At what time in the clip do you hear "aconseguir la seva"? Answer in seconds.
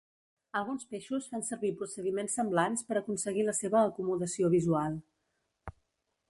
3.03-3.83